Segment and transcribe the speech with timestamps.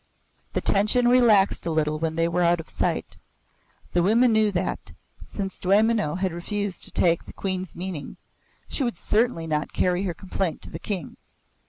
[0.53, 3.17] The tension relaxed a little when they were out of sight.
[3.93, 4.93] The women knew that,
[5.31, 8.17] since Dwaymenau had refused to take the Queen's meaning,
[8.67, 11.17] she would certainly not carry her complaint to the King.